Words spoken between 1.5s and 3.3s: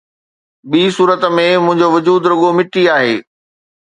منهنجو وجود رڳو مٽي آهي.